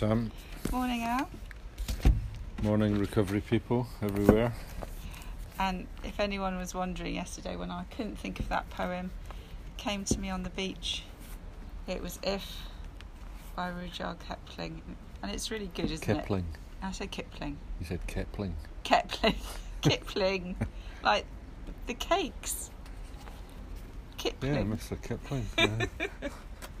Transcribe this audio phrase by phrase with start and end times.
[0.00, 0.30] Morning,
[0.62, 0.72] Sam.
[0.72, 1.28] Morning, Al.
[2.62, 4.54] Morning, recovery people everywhere.
[5.58, 10.04] And if anyone was wondering yesterday when I couldn't think of that poem, it came
[10.06, 11.02] to me on the beach.
[11.86, 12.68] It was If
[13.54, 14.80] by Rudyard Kipling.
[15.22, 16.22] And it's really good, isn't it?
[16.22, 16.46] Kipling.
[16.82, 17.58] I said Kipling.
[17.80, 18.54] You said Kipling.
[18.84, 19.34] Kipling.
[19.82, 20.56] Kipling.
[21.04, 21.26] like
[21.86, 22.70] the cakes.
[24.16, 24.54] Kipling.
[24.54, 25.02] Yeah, Mr.
[25.02, 25.46] Kipling.
[25.58, 26.28] Yeah.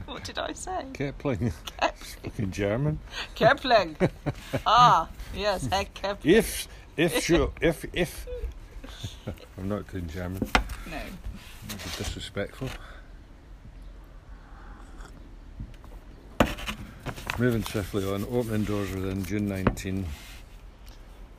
[0.06, 0.86] What did I say?
[0.92, 1.52] Kipling.
[1.80, 2.98] Kip- Fucking German.
[3.34, 3.96] Kipling.
[4.66, 6.34] ah, yes, Herr Kipling.
[6.34, 8.26] If, if, sure, if, if.
[9.58, 10.42] I'm not doing German.
[10.90, 10.98] No.
[11.96, 12.68] Disrespectful.
[17.38, 20.06] Moving swiftly on, opening doors within June 19.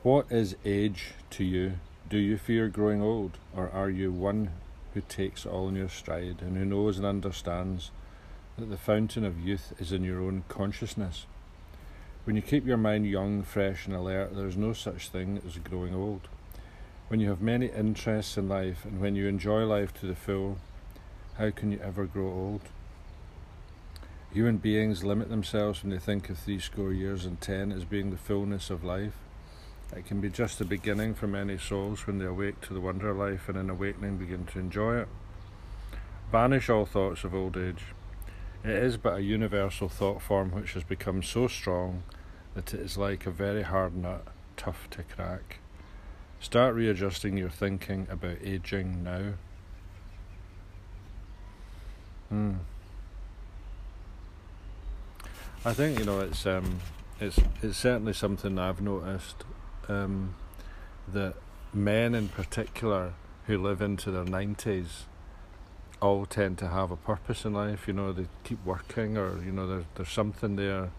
[0.02, 1.74] What is age to you?
[2.10, 4.50] Do you fear growing old, or are you one
[4.92, 7.90] who takes all in your stride and who knows and understands
[8.58, 11.26] that the fountain of youth is in your own consciousness?
[12.24, 15.58] When you keep your mind young, fresh, and alert, there is no such thing as
[15.58, 16.28] growing old.
[17.08, 20.58] When you have many interests in life and when you enjoy life to the full,
[21.36, 22.62] how can you ever grow old?
[24.32, 28.10] Human beings limit themselves when they think of three score years and ten as being
[28.10, 29.14] the fullness of life.
[29.94, 33.10] It can be just the beginning for many souls when they awake to the wonder
[33.10, 35.08] of life and in awakening begin to enjoy it.
[36.32, 37.84] Banish all thoughts of old age.
[38.64, 42.02] It is but a universal thought form which has become so strong
[42.54, 45.58] that it is like a very hard nut, tough to crack.
[46.40, 49.34] Start readjusting your thinking about aging now.
[52.30, 52.54] Hmm.
[55.66, 56.80] I think you know it's um,
[57.20, 59.44] it's it's certainly something I've noticed
[59.88, 60.36] um,
[61.12, 61.34] that
[61.72, 63.12] men in particular
[63.46, 65.04] who live into their nineties
[66.00, 67.86] all tend to have a purpose in life.
[67.88, 70.90] You know, they keep working, or you know, there's there's something there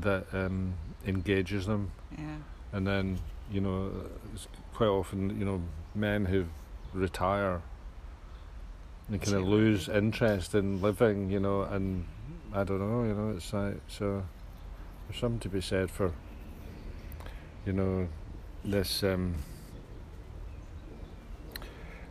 [0.00, 0.74] that um,
[1.06, 2.36] engages them, Yeah.
[2.72, 3.18] and then
[3.50, 3.90] you know,
[4.34, 5.62] it's quite often you know
[5.94, 6.46] men who
[6.92, 7.62] retire.
[9.10, 12.04] They kind of lose interest in living, you know, and
[12.52, 14.24] I don't know, you know, it's like so.
[15.08, 16.12] There's something to be said for,
[17.64, 18.08] you know,
[18.62, 19.02] this.
[19.02, 19.36] Um,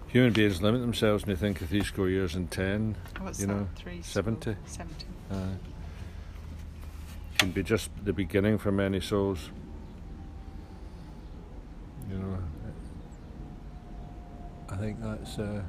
[0.07, 2.95] human beings limit themselves when they think of three score years and ten.
[3.19, 3.53] What's You that?
[3.53, 4.01] know, Three.
[4.01, 4.55] 70.
[4.65, 5.05] Seventy.
[5.31, 5.47] Uh,
[7.37, 9.49] can be just the beginning for many souls.
[12.09, 12.37] You know,
[14.69, 15.61] I think that's uh,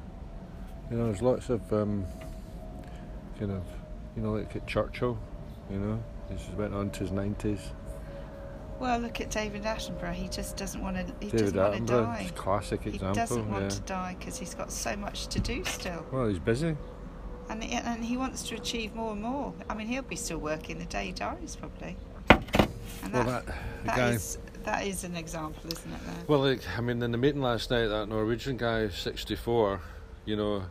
[0.89, 2.05] you know, there's lots of um,
[3.37, 3.63] kind of
[4.15, 5.17] you know, like at Churchill,
[5.69, 7.71] you know, he just went on to his nineties.
[8.79, 10.13] Well, look at David Attenborough.
[10.13, 11.03] He just doesn't want to.
[11.19, 12.31] He David doesn't want to die.
[12.35, 13.69] classic He doesn't want yeah.
[13.69, 16.77] to die because he's got so much to do still, Well, he's busy.
[17.49, 19.53] and he, and he wants to achieve more and more.
[19.69, 21.97] I mean, he'll be still working the day he dies probably.
[22.29, 23.45] And Well, that,
[23.85, 24.09] that, guy.
[24.11, 25.99] is- that is an example, isn't it?
[26.05, 26.15] There.
[26.27, 29.79] Well, like, I mean, in the meeting last night, that Norwegian guy, 64,
[30.25, 30.63] you know,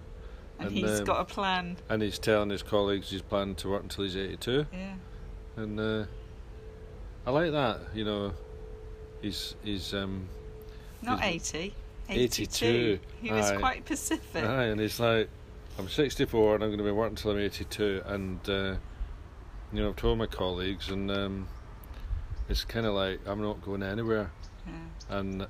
[0.59, 1.77] And, and, he's um, got a plan.
[1.89, 4.67] and he's telling his colleagues he's planning to work until he's 82.
[4.73, 4.95] Yeah.
[5.57, 6.05] And uh,
[7.29, 8.33] I like that, you know.
[9.21, 10.27] He's, he's, um,
[11.03, 11.75] Not He's- 80.
[12.09, 12.99] 82.
[13.21, 13.57] He was Aye.
[13.59, 14.43] quite Pacific.
[14.43, 15.29] aye, and he's like,
[15.79, 18.03] I'm 64 and I'm going to be working until I'm 82.
[18.07, 18.77] And, uh,
[19.75, 21.49] you know, I've told my colleagues, and um,
[22.49, 24.31] it's kind of like, I'm not going anywhere.
[24.67, 25.19] Yeah.
[25.19, 25.47] And uh,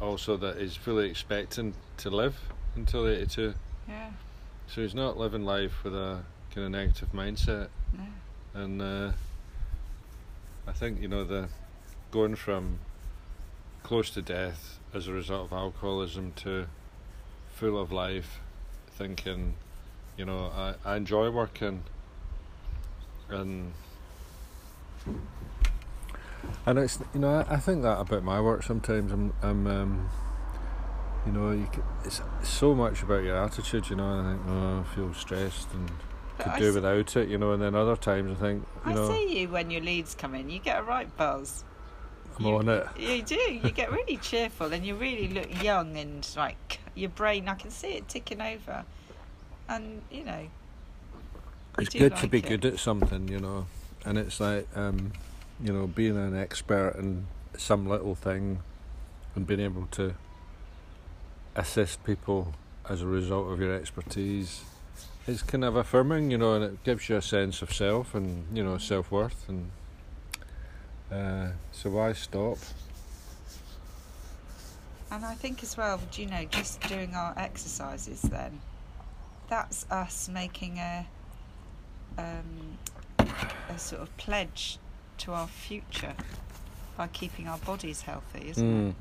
[0.00, 2.38] also that he's fully expecting to live
[2.76, 3.52] until 82.
[3.88, 4.10] Yeah.
[4.68, 6.22] So he's not living life with a
[6.54, 7.66] kind of negative mindset,
[7.98, 8.04] No.
[8.62, 9.12] and uh,
[10.66, 11.48] I think you know the
[12.10, 12.80] going from
[13.82, 16.66] close to death as a result of alcoholism to
[17.54, 18.40] full of life,
[18.90, 19.54] thinking,
[20.16, 21.84] you know, I, I enjoy working,
[23.28, 23.72] and
[26.66, 29.12] and it's you know I, I think that about my work sometimes.
[29.12, 30.08] I'm I'm um,
[31.24, 33.88] you know you c it's so much about your attitude.
[33.88, 35.90] You know, I think oh, I feel stressed and
[36.38, 37.28] could I do without it.
[37.28, 39.82] You know, and then other times I think you I know see you when your
[39.82, 40.50] leads come in.
[40.50, 41.64] You get a right buzz.
[42.38, 42.86] I'm you, on it.
[42.98, 43.34] You do.
[43.34, 47.48] You get really cheerful, and you really look young and like your brain.
[47.48, 48.84] I can see it ticking over,
[49.68, 50.48] and you know.
[51.78, 52.46] It's good to be it.
[52.46, 53.66] good at something, you know,
[54.06, 55.12] and it's like um,
[55.62, 57.26] you know being an expert in
[57.58, 58.60] some little thing
[59.34, 60.14] and being able to
[61.54, 62.54] assist people
[62.88, 64.62] as a result of your expertise.
[65.28, 68.46] It's kind of affirming, you know, and it gives you a sense of self and
[68.56, 69.70] you know self worth, and
[71.10, 72.58] uh, so why stop?
[75.10, 78.60] And I think as well, you know, just doing our exercises then,
[79.48, 81.06] that's us making a
[82.18, 82.78] um,
[83.68, 84.78] a sort of pledge
[85.18, 86.14] to our future
[86.96, 88.90] by keeping our bodies healthy, isn't it?
[88.90, 88.94] Mm.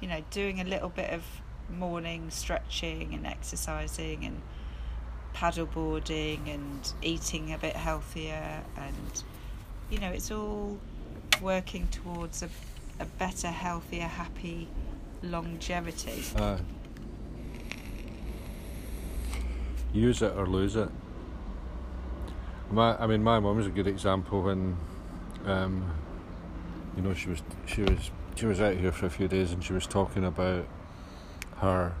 [0.00, 1.22] You know, doing a little bit of
[1.70, 4.40] morning stretching and exercising and
[5.36, 9.22] paddleboarding and eating a bit healthier and
[9.90, 10.78] you know, it's all
[11.40, 12.48] working towards a,
[12.98, 14.68] a better, healthier, happy
[15.22, 16.24] longevity.
[16.36, 16.58] Aye.
[19.92, 20.88] use it or lose it.
[22.70, 24.76] My, I mean, my mum a good example when,
[25.44, 25.90] um,
[26.96, 29.62] you know, she was she was she was out here for a few days and
[29.62, 30.66] she was talking about
[31.58, 31.94] her.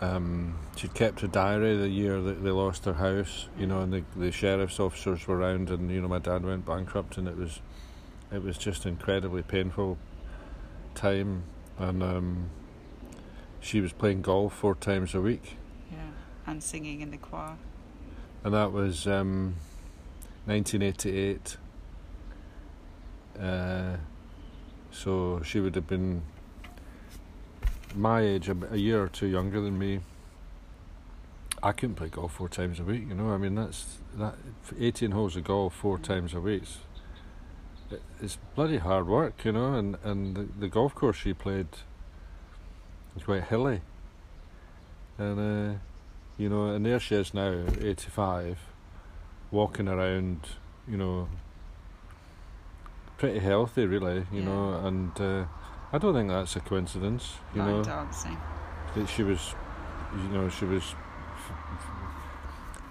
[0.00, 3.92] Um, she'd kept a diary the year that they lost their house, you know, and
[3.92, 7.36] the the sheriff's officers were around, and you know, my dad went bankrupt, and it
[7.36, 7.60] was,
[8.32, 9.98] it was just incredibly painful
[10.94, 11.42] time,
[11.78, 12.50] and um,
[13.60, 15.58] she was playing golf four times a week,
[15.92, 15.98] Yeah.
[16.46, 17.56] And singing in the choir.
[18.42, 19.56] and that was um,
[20.46, 21.58] 1988.
[23.38, 23.96] Uh,
[24.90, 26.22] so she would have been
[27.94, 30.00] my age, a, a year or two younger than me.
[31.62, 33.06] I couldn't play golf four times a week.
[33.08, 34.34] You know, I mean that's that
[34.78, 36.62] 18 holes of golf four times a week.
[37.90, 41.66] It, it's bloody hard work, you know, and and the, the golf course she played
[43.14, 43.82] was quite hilly,
[45.18, 45.78] and uh,
[46.38, 48.58] you know, and there she is now, 85,
[49.50, 50.40] walking around,
[50.88, 51.28] you know,
[53.18, 54.44] pretty healthy, really, you Yeah.
[54.44, 55.44] know, and uh,
[55.92, 58.36] I don't think that's a coincidence, you know, dancing.
[58.94, 59.54] that she was,
[60.16, 60.94] you know, she was.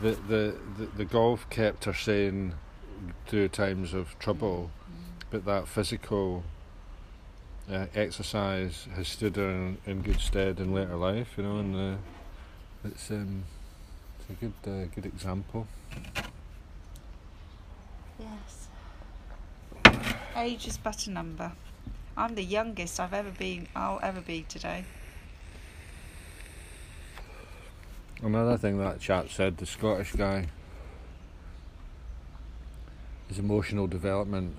[0.01, 2.55] The, the, the, the golf kept her sane
[3.27, 5.23] through times of trouble, Mm.
[5.29, 6.43] but that physical
[7.71, 11.75] uh, exercise has stood her in, in good stead in later life, you know, and
[11.75, 11.97] uh,
[12.85, 13.43] it's um,
[14.19, 15.67] it's a good uh, good example.
[18.19, 18.67] Yes.
[20.35, 21.51] Age is but a number.
[22.19, 23.69] I'm the youngest I've ever been.
[23.73, 24.83] I'll ever be today.
[28.21, 30.47] Another thing that chap said, the Scottish guy,
[33.29, 34.57] his emotional development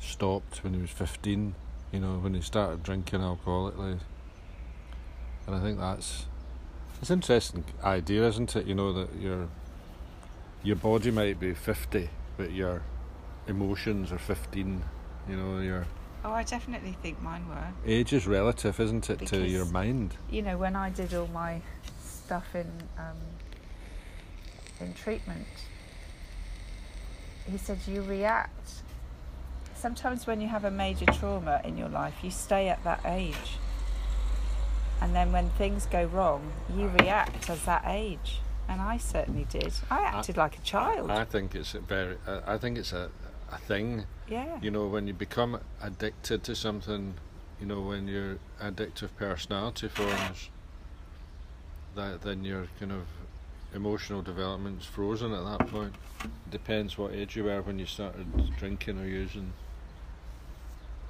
[0.00, 1.54] stopped when he was 15,
[1.92, 3.98] you know, when he started drinking alcoholically.
[5.46, 6.24] And I think that's
[7.02, 8.66] it's an interesting idea, isn't it?
[8.66, 9.48] You know, that your
[10.62, 12.08] your body might be 50,
[12.38, 12.80] but your
[13.46, 14.82] emotions are 15,
[15.28, 15.86] you know, your
[16.26, 17.68] Oh, I definitely think mine were.
[17.86, 20.16] age is relative, isn't it, to your mind?
[20.28, 21.60] You know, when I did all my
[22.02, 22.66] stuff in
[22.98, 23.16] um,
[24.80, 25.46] in treatment,
[27.48, 28.82] he said you react.
[29.76, 33.58] Sometimes when you have a major trauma in your life, you stay at that age.
[35.00, 38.40] And then when things go wrong, you react as that age.
[38.68, 39.74] And I certainly did.
[39.92, 41.08] I acted like a child.
[41.08, 42.16] I think it's a very.
[42.26, 43.12] I I think it's a,
[43.52, 44.04] a thing.
[44.28, 44.58] yeah.
[44.60, 47.14] You know, when you become addicted to something,
[47.60, 50.50] you know, when your addictive personality forms,
[51.94, 53.06] that then your kind of
[53.74, 55.94] emotional development's frozen at that point.
[56.50, 58.26] Depends what age you were when you started
[58.58, 59.52] drinking or using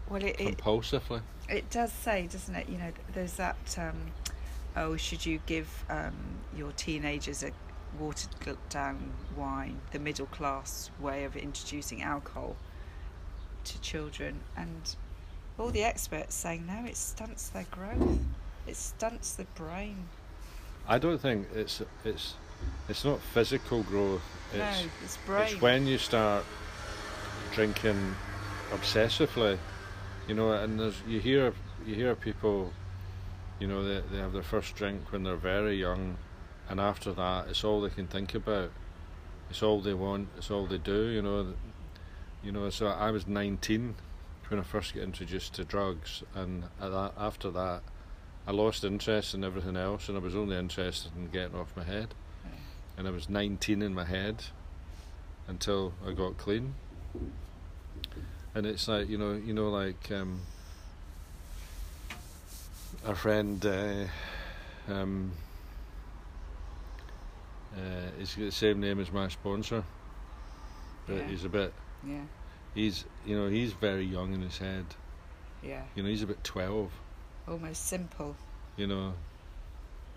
[0.08, 1.22] Well, it, it, compulsively.
[1.48, 2.68] it does say, doesn't it?
[2.68, 3.56] You know, there's that.
[3.78, 3.96] Um,
[4.76, 6.14] oh, should you give um,
[6.56, 7.50] your teenagers a
[7.98, 12.56] watered down wine, the middle class way of introducing alcohol
[13.64, 14.40] to children?
[14.56, 14.94] And
[15.58, 18.18] all the experts saying no, it stunts their growth.
[18.66, 20.08] It stunts the brain.
[20.88, 22.34] I don't think it's it's
[22.88, 24.22] it's not physical growth.
[24.52, 25.52] It's no, it's brain.
[25.52, 26.44] It's when you start
[27.52, 28.14] drinking
[28.70, 29.58] obsessively,
[30.28, 31.52] you know, and there's you hear
[31.86, 32.72] you hear people,
[33.58, 36.16] you know, they they have their first drink when they're very young,
[36.68, 38.70] and after that, it's all they can think about.
[39.50, 40.28] It's all they want.
[40.36, 41.06] It's all they do.
[41.08, 41.54] You know,
[42.42, 42.68] you know.
[42.70, 43.94] So I was 19
[44.48, 47.82] when I first got introduced to drugs, and after that,
[48.46, 51.84] I lost interest in everything else, and I was only interested in getting off my
[51.84, 52.14] head.
[52.98, 54.44] And I was 19 in my head
[55.46, 56.74] until I got clean.
[58.54, 60.40] And it's like you know, you know, like um,
[63.06, 63.64] our friend.
[63.64, 64.06] Uh,
[64.88, 65.32] um,
[67.76, 69.84] uh, he's got the same name as my sponsor,
[71.06, 71.26] but Yeah.
[71.28, 71.72] he's a bit.
[72.04, 72.24] Yeah,
[72.74, 74.86] He's you know he's very young in his head.
[75.62, 75.82] yeah.
[75.94, 76.92] You know he's about twelve.
[77.48, 78.36] Almost simple.
[78.76, 79.14] You know,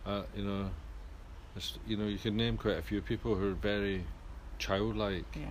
[0.06, 0.70] uh, you know,
[1.88, 4.04] you know you can name quite a few people who are very
[4.58, 5.46] childlike Yeah.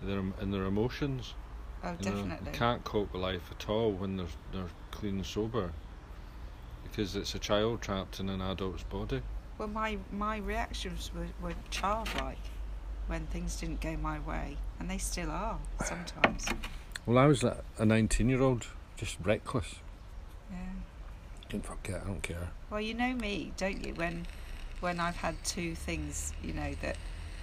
[0.00, 1.34] in their, in their emotions.
[1.82, 2.52] Oh, You know, definitely.
[2.52, 5.72] can't cope with life at all when they're they're clean and sober,
[6.84, 9.20] because it's a child trapped in an adult's body.
[9.58, 12.38] Well, my my reactions were, were childlike.
[13.06, 16.46] when things didn't go my way, and they still are sometimes.
[17.06, 19.76] Well, I was like a 19 year old, just reckless.
[20.50, 20.56] Yeah.
[21.50, 22.50] Didn't fuck it, I don't care.
[22.70, 23.94] Well, you know me, don't you?
[23.94, 24.26] When
[24.80, 26.96] when I've had two things, you know, that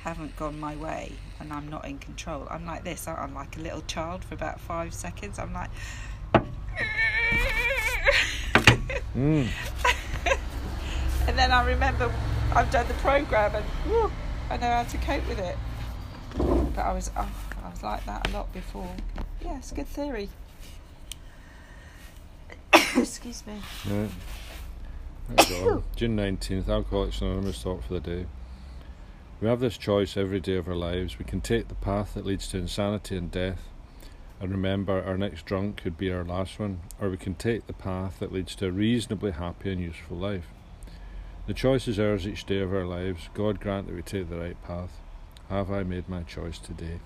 [0.03, 3.07] haven't gone my way and I'm not in control, I'm like this.
[3.07, 5.39] I'm like a little child for about five seconds.
[5.39, 5.69] I'm like.
[9.15, 9.47] Mm.
[11.31, 12.13] and then I remember
[12.53, 14.11] I've done the program and whew,
[14.49, 15.57] I know how to cope with it.
[16.75, 17.31] But I was oh,
[17.63, 18.93] I was like that a lot before.
[19.41, 20.27] Yeah, it's good theory.
[22.73, 23.61] Excuse me.
[23.89, 24.09] Right.
[25.95, 28.25] June 19th, Alcoholics Anonymous thought for the day.
[29.39, 31.17] We have this choice every day of our lives.
[31.17, 33.69] We can take the path that leads to insanity and death,
[34.41, 37.73] and remember our next drunk could be our last one, or we can take the
[37.73, 40.47] path that leads to a reasonably happy and useful life.
[41.47, 43.29] The choice is ours each day of our lives.
[43.33, 44.91] God grant that we take the right path.
[45.49, 46.99] Have I made my choice today?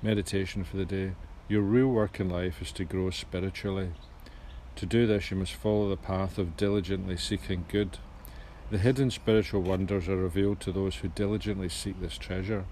[0.00, 1.12] Meditation for the day.
[1.48, 3.90] Your real work in life is to grow spiritually.
[4.76, 7.98] To do this, you must follow the path of diligently seeking good.
[8.70, 12.66] The hidden spiritual wonders are revealed to those who diligently seek this treasure.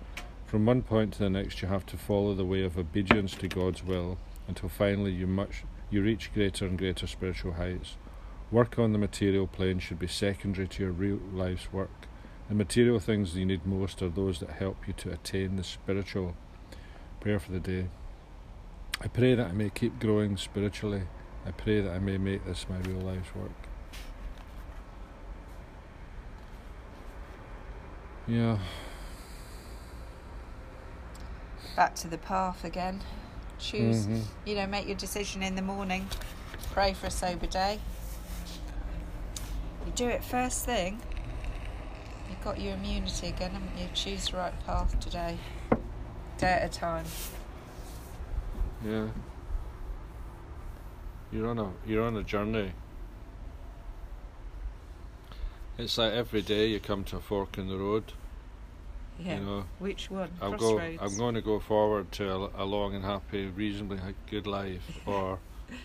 [0.46, 3.48] From one point to the next, you have to follow the way of obedience to
[3.48, 7.96] God's will until finally you much you reach greater and greater spiritual heights.
[8.54, 12.06] Work on the material plane should be secondary to your real life's work.
[12.49, 16.37] The material things you need most are those that help you to attain the spiritual.
[17.18, 17.88] Prayer for the day.
[19.00, 21.02] I pray that I may keep growing spiritually.
[21.44, 23.50] I pray that I may make this my real life's work.
[28.28, 28.58] Yeah.
[31.75, 33.00] Back to the path again.
[33.58, 34.06] Choose.
[34.06, 34.23] Mhm.
[34.46, 36.06] You know, make your decision in the morning.
[36.70, 37.80] Pray for a sober day.
[39.87, 41.00] You do it first thing.
[42.29, 43.88] You've got your immunity again, haven't you?
[43.95, 45.38] Choose the right path today.
[46.38, 47.05] Day at a time.
[48.85, 49.09] Yeah.
[51.33, 52.73] You're on a you're on a journey.
[55.76, 58.12] It's like every day you come to a fork in the road.
[59.19, 59.38] Yeah.
[59.38, 60.31] You know, Which one?
[60.41, 60.79] I'll go.
[60.79, 63.99] I'm going to go forward to a, a long and happy, reasonably
[64.31, 65.38] good life, or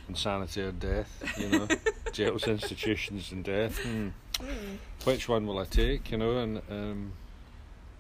[0.07, 1.38] insanity or death.
[1.38, 1.67] You know,
[2.12, 3.77] jails, institutions, and death.
[3.79, 4.09] Hmm.
[4.36, 4.77] Mm.
[5.03, 6.12] Which one will I take?
[6.12, 7.13] You know, and um,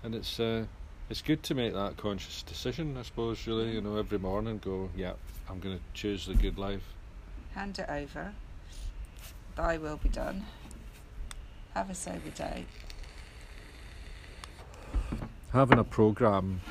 [0.03, 0.65] and it's uh,
[1.09, 2.97] it's good to make that conscious decision.
[2.97, 5.13] I suppose really, you know, every morning go, yeah,
[5.49, 6.83] I'm going to choose the good life.
[7.55, 8.33] Hand it over.
[9.55, 10.45] Thy will be done.
[11.73, 12.65] Have a sober day.
[15.53, 16.61] having a program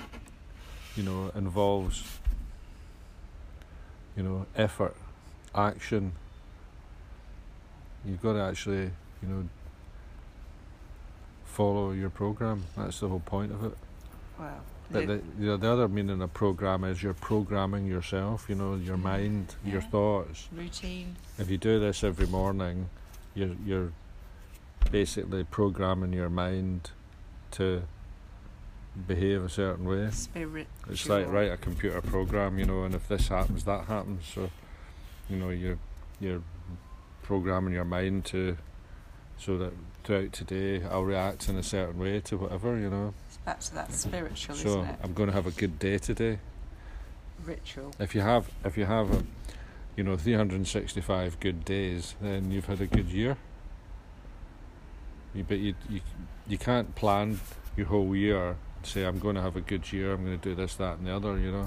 [0.94, 2.17] you know involves
[4.18, 4.94] you know effort
[5.54, 6.12] action.
[8.04, 8.90] You've got to actually
[9.22, 9.48] you know
[11.44, 12.64] follow your program.
[12.76, 13.76] That's the whole point of it.
[14.38, 14.60] Well,
[14.90, 18.74] but the, you know, the other meaning of program is you're programming yourself you know
[18.76, 19.02] your Mm.
[19.02, 20.48] mind your thoughts.
[20.52, 21.16] Routine.
[21.38, 22.88] if you do this every morning
[23.34, 23.92] you're you're
[24.90, 26.90] basically programming your mind
[27.50, 27.82] to
[29.06, 30.66] behave a certain way Spirit.
[30.88, 34.24] it's like write a computer program, you know, and if this happens, that happens.
[34.34, 34.50] So,
[35.28, 35.78] you know, you're
[36.20, 36.42] you're
[37.22, 38.56] programming your mind to
[39.38, 39.72] so that
[40.04, 43.14] throughout today I'll react in a certain way to whatever, you know.
[43.28, 44.96] It's back to that spiritual, so isn't it?
[45.02, 46.38] I'm going to have a good day today.
[47.44, 47.92] Ritual.
[48.00, 49.24] If you have if you have a,
[49.96, 53.36] you know 365 good days, then you've had a good year.
[55.34, 56.00] You, but you you
[56.48, 57.40] you can't plan
[57.76, 58.56] your whole year.
[58.88, 60.14] Say I'm going to have a good year.
[60.14, 61.38] I'm going to do this, that, and the other.
[61.38, 61.66] You know,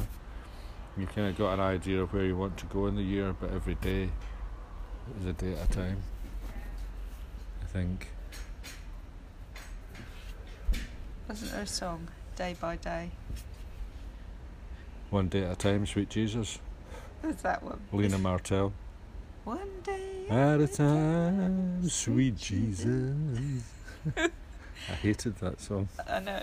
[0.97, 3.35] you kind of got an idea of where you want to go in the year,
[3.39, 4.09] but every day
[5.19, 6.01] is a day at a time.
[7.61, 8.07] I think.
[11.29, 12.07] Wasn't there a song?
[12.35, 13.11] Day by day.
[15.11, 16.57] One day at a time, sweet Jesus.
[17.21, 17.81] There's that one.
[17.91, 18.73] Lena Martell.
[19.43, 23.63] One day At a time, sweet Jesus.
[24.17, 25.87] I hated that song.
[26.09, 26.41] I know.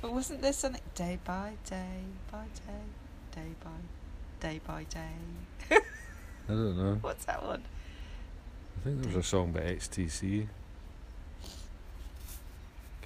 [0.00, 2.82] But wasn't there something day by day by day,
[3.32, 5.12] day by day by day?
[6.48, 6.98] I don't know.
[7.02, 7.62] What's that one?
[8.80, 10.46] I think there was a song by XTC.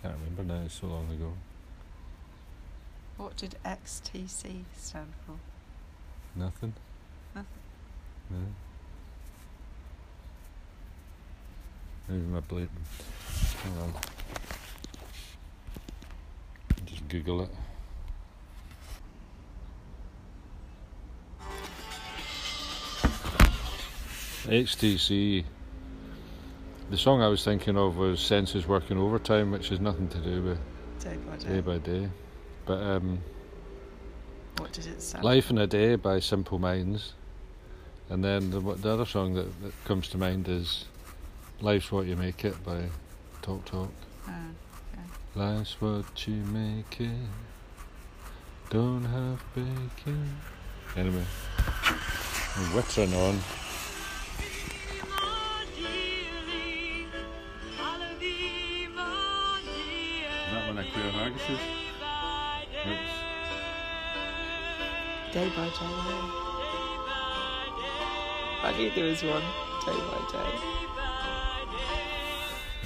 [0.01, 1.33] Can't remember now, it's so long ago.
[3.17, 5.37] What did XTC stand for?
[6.37, 6.75] Nothing?
[7.35, 7.49] Nothing.
[8.31, 8.37] No.
[12.09, 12.71] Maybe my blatant.
[13.63, 13.93] Hang on.
[16.85, 17.49] Just Google it.
[24.47, 25.45] HTC.
[26.91, 30.43] The song I was thinking of was Senses Working Overtime, which has nothing to do
[30.43, 30.59] with
[30.99, 31.49] Day by day.
[31.49, 32.09] day by day.
[32.67, 33.21] But um,
[34.57, 35.21] What did it say?
[35.21, 37.13] Life in a Day by Simple Minds.
[38.11, 40.87] And then the, the other song that, that comes to mind is
[41.61, 42.87] Life's What You Make It by
[43.41, 43.93] Talk Talk.
[44.27, 44.33] Oh,
[45.35, 47.11] Life's what you make it.
[48.71, 50.37] Don't have bacon.
[50.97, 51.25] Anyway,
[52.73, 52.83] we're
[53.15, 53.35] on.
[53.35, 53.43] Is
[60.53, 61.61] that one of Claire Haggis's?
[62.87, 63.15] Oops.
[65.33, 66.45] day by day.
[68.63, 69.43] I knew there was one
[69.85, 70.51] day by day.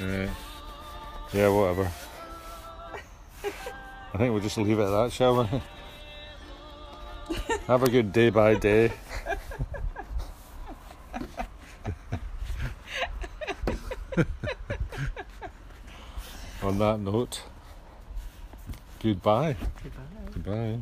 [0.01, 0.31] Yeah.
[1.33, 1.93] Yeah, whatever.
[4.15, 5.47] I think we'll just leave it at that, shall we?
[7.67, 8.93] Have a good day by day.
[16.62, 17.43] On that note,
[19.00, 19.57] goodbye.
[19.83, 20.03] Goodbye.
[20.33, 20.79] Goodbye.